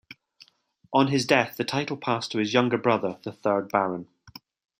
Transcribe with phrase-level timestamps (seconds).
[0.91, 4.07] On his death the title passed to his younger brother, the third Baron.